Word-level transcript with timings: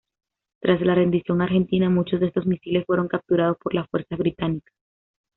Tras 0.61 0.81
la 0.81 0.95
rendición 0.95 1.43
argentina 1.43 1.87
muchos 1.87 2.19
de 2.19 2.25
estos 2.25 2.47
misiles 2.47 2.85
fueron 2.87 3.07
capturados 3.07 3.57
por 3.61 3.75
las 3.75 3.87
fuerzas 3.87 4.17
británicas. 4.17 4.73